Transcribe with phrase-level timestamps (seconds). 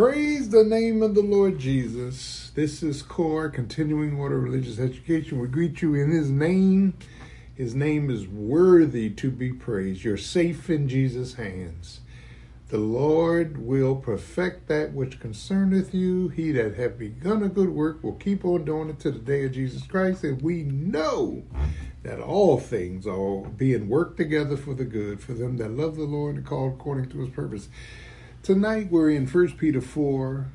[0.00, 2.52] Praise the name of the Lord Jesus.
[2.54, 5.38] This is Core Continuing Order Religious Education.
[5.38, 6.94] We greet you in His name.
[7.54, 10.02] His name is worthy to be praised.
[10.02, 12.00] You're safe in Jesus' hands.
[12.68, 16.28] The Lord will perfect that which concerneth you.
[16.28, 19.44] He that hath begun a good work will keep on doing it to the day
[19.44, 20.24] of Jesus Christ.
[20.24, 21.42] And we know
[22.04, 26.04] that all things are being worked together for the good for them that love the
[26.04, 27.68] Lord and called according to his purpose.
[28.42, 30.46] Tonight we're in 1 Peter 4,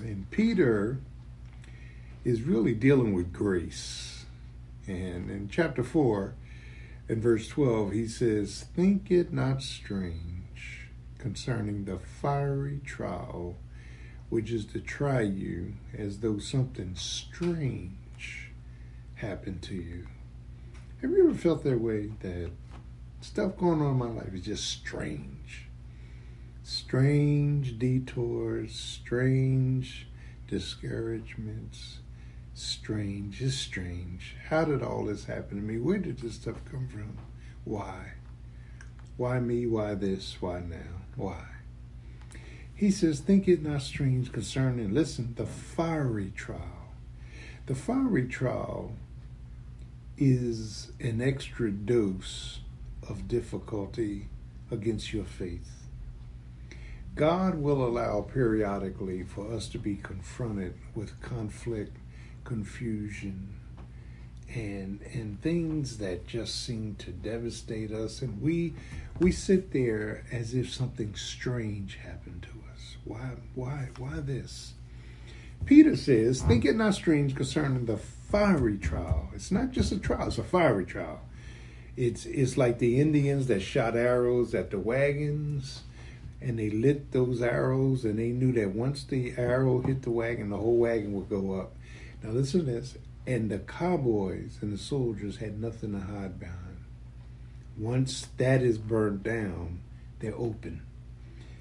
[0.00, 0.98] and Peter
[2.26, 4.26] is really dealing with grace.
[4.86, 6.34] And in chapter 4,
[7.08, 13.56] in verse 12, he says, Think it not strange concerning the fiery trial
[14.28, 18.50] which is to try you as though something strange
[19.14, 20.06] happened to you.
[21.00, 22.12] Have you ever felt that way?
[22.20, 22.50] That
[23.22, 25.70] stuff going on in my life is just strange
[26.62, 30.06] strange detours, strange
[30.46, 31.98] discouragements,
[32.54, 34.36] strange, just strange.
[34.48, 35.78] How did all this happen to me?
[35.78, 37.18] Where did this stuff come from?
[37.64, 38.12] Why?
[39.16, 39.66] Why me?
[39.66, 40.36] Why this?
[40.40, 41.02] Why now?
[41.16, 41.44] Why?
[42.74, 46.88] He says, Think it not strange concerning, listen, the fiery trial.
[47.66, 48.94] The fiery trial
[50.18, 52.60] is an extra dose
[53.08, 54.28] of difficulty
[54.70, 55.81] against your faith.
[57.14, 61.96] God will allow periodically for us to be confronted with conflict,
[62.44, 63.54] confusion,
[64.54, 68.74] and and things that just seem to devastate us and we
[69.18, 72.96] we sit there as if something strange happened to us.
[73.04, 74.72] Why why why this?
[75.64, 79.28] Peter says, Think it not strange concerning the fiery trial.
[79.34, 81.20] It's not just a trial, it's a fiery trial.
[81.96, 85.82] It's it's like the Indians that shot arrows at the wagons
[86.42, 90.50] and they lit those arrows and they knew that once the arrow hit the wagon,
[90.50, 91.74] the whole wagon would go up.
[92.22, 92.96] Now listen to this.
[93.26, 96.58] And the cowboys and the soldiers had nothing to hide behind.
[97.78, 99.80] Once that is burned down,
[100.18, 100.82] they're open.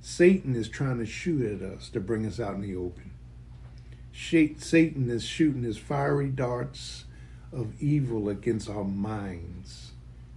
[0.00, 3.10] Satan is trying to shoot at us to bring us out in the open.
[4.12, 7.04] Satan is shooting his fiery darts
[7.52, 9.92] of evil against our minds,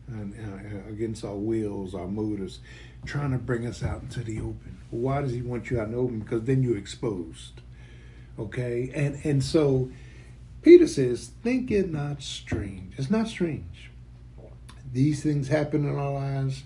[0.07, 2.59] and uh, against our wills, our motives
[3.06, 4.78] trying to bring us out into the open.
[4.90, 6.19] Why does he want you out in the open?
[6.19, 7.62] Because then you're exposed.
[8.40, 8.91] Okay?
[8.94, 9.90] And and so
[10.62, 12.94] Peter says, think it not strange.
[12.97, 13.91] It's not strange.
[14.91, 16.63] These things happen in our lives.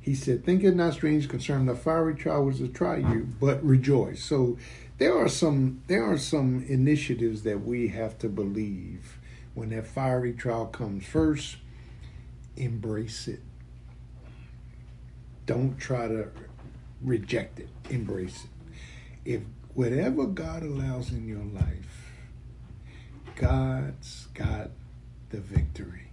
[0.00, 3.62] He said, think it not strange concerning the fiery trial which to try you, but
[3.62, 4.22] rejoice.
[4.22, 4.56] So
[4.98, 9.18] there are some there are some initiatives that we have to believe
[9.54, 11.04] when that fiery trial comes.
[11.04, 11.56] First,
[12.56, 13.40] embrace it
[15.50, 16.28] don't try to
[17.02, 18.50] reject it, embrace it.
[19.24, 19.40] If
[19.74, 22.12] whatever God allows in your life,
[23.34, 24.70] God's got
[25.30, 26.12] the victory.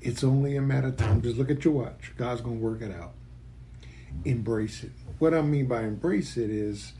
[0.00, 1.20] It's only a matter of time.
[1.20, 2.12] Just look at your watch.
[2.16, 3.14] God's going to work it out.
[4.24, 4.92] Embrace it.
[5.18, 6.92] What I mean by embrace it is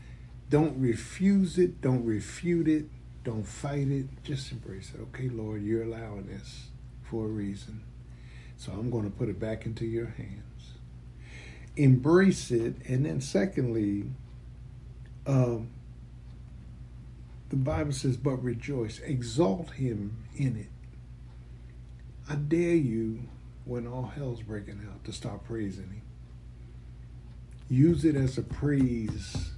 [0.49, 2.87] don't refuse it, don't refute it,
[3.23, 4.07] don't fight it.
[4.25, 5.01] Just embrace it.
[5.03, 6.67] Okay, Lord, you're allowing this
[7.11, 7.83] for a reason.
[8.57, 10.51] So I'm going to put it back into your hands
[11.77, 14.11] embrace it, and then secondly,
[15.27, 15.71] um,
[17.49, 20.69] the Bible says, "But rejoice, exalt Him in it."
[22.29, 23.29] I dare you,
[23.65, 26.03] when all hell's breaking out, to start praising Him.
[27.69, 29.53] Use it as a praise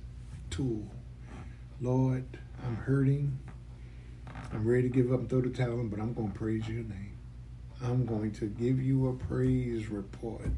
[0.51, 0.87] tool.
[1.81, 2.25] Lord,
[2.65, 3.39] I'm hurting.
[4.53, 6.85] I'm ready to give up and throw the towel but I'm going to praise your
[6.85, 7.12] name.
[7.83, 10.51] I'm going to give you a praise report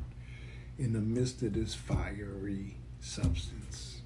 [0.78, 4.02] in the midst of this fiery substance.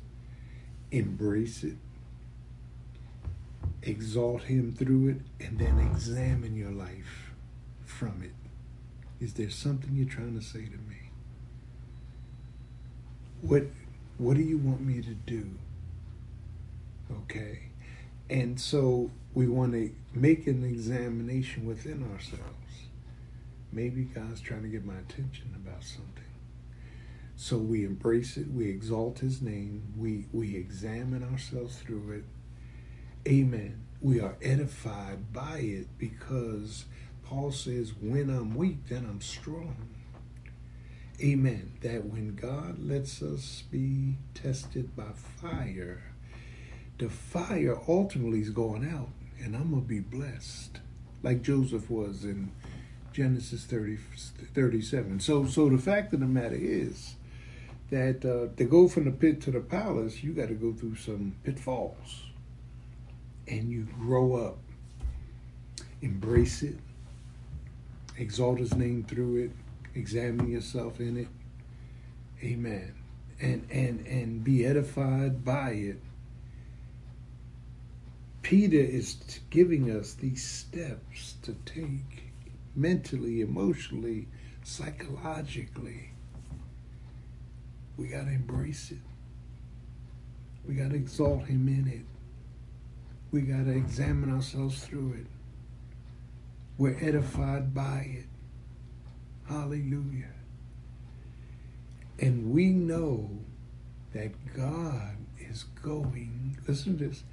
[0.91, 1.77] Embrace it,
[3.83, 7.33] exalt Him through it, and then examine your life
[7.85, 8.33] from it.
[9.23, 11.11] Is there something you're trying to say to me?
[13.41, 13.65] What
[14.17, 15.51] what do you want me to do?
[17.23, 17.61] Okay.
[18.31, 22.68] And so we want to make an examination within ourselves.
[23.73, 26.25] Maybe God's trying to get my attention about something.
[27.37, 32.25] So we embrace it, we exalt his name, we, we examine ourselves through it.
[33.31, 33.85] Amen.
[34.01, 36.87] We are edified by it because
[37.25, 39.77] Paul says, when I'm weak, then I'm strong.
[41.21, 41.75] Amen.
[41.83, 46.03] That when God lets us be tested by fire,
[46.99, 49.11] the fire ultimately is going out,
[49.41, 50.81] and I'm going to be blessed,
[51.23, 52.51] like Joseph was in
[53.19, 53.97] Genesis 30,
[54.55, 55.19] 37.
[55.19, 57.17] So, so the fact of the matter is,
[57.91, 60.95] that uh, to go from the pit to the palace, you got to go through
[60.95, 62.27] some pitfalls.
[63.49, 64.59] And you grow up,
[66.01, 66.77] embrace it,
[68.17, 69.51] exalt his name through it,
[69.97, 71.29] examine yourself in it.
[72.45, 72.95] Amen.
[73.41, 76.01] And and and be edified by it.
[78.43, 79.17] Peter is
[79.51, 82.28] giving us these steps to take
[82.79, 84.29] mentally, emotionally,
[84.63, 86.13] psychologically.
[87.97, 88.99] We got to embrace it.
[90.67, 92.05] We got to exalt him in it.
[93.33, 95.27] We got to examine ourselves through it.
[96.79, 98.27] We're edified by it.
[99.49, 100.33] Hallelujah.
[102.21, 103.31] And we know
[104.13, 107.25] that God is going, listen to this,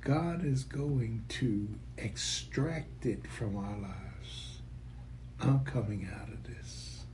[0.00, 1.68] God is going to
[1.98, 4.09] extract it from our lives.
[5.42, 7.04] I'm coming out of this.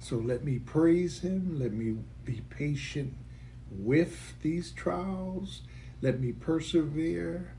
[0.00, 1.58] So let me praise Him.
[1.58, 3.14] Let me be patient
[3.70, 5.62] with these trials.
[6.00, 7.54] Let me persevere.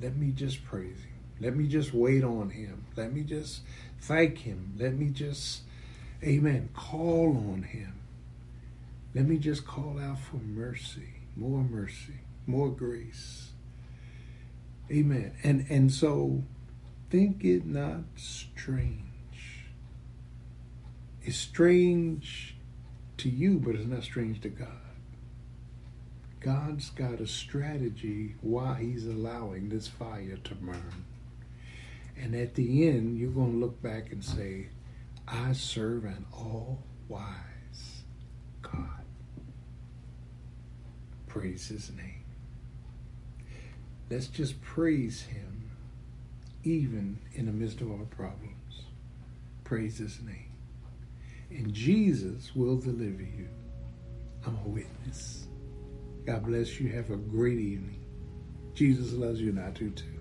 [0.00, 1.16] Let me just praise Him.
[1.40, 2.84] Let me just wait on Him.
[2.96, 3.62] Let me just
[4.00, 4.74] thank Him.
[4.78, 5.62] Let me just,
[6.22, 7.94] amen, call on Him.
[9.14, 13.50] Let me just call out for mercy, more mercy, more grace.
[14.90, 15.32] Amen.
[15.42, 16.42] And and so
[17.08, 19.05] think it not strange.
[21.26, 22.54] It's strange
[23.16, 24.68] to you, but it's not strange to God.
[26.38, 31.04] God's got a strategy why he's allowing this fire to burn.
[32.16, 34.68] And at the end, you're going to look back and say,
[35.26, 36.78] I serve an all
[37.08, 38.04] wise
[38.62, 39.02] God.
[41.26, 42.22] Praise his name.
[44.08, 45.70] Let's just praise him
[46.62, 48.84] even in the midst of our problems.
[49.64, 50.52] Praise his name.
[51.50, 53.48] And Jesus will deliver you.
[54.44, 55.48] I'm a witness.
[56.26, 56.88] God bless you.
[56.90, 58.04] Have a great evening.
[58.74, 60.15] Jesus loves you, and I do too.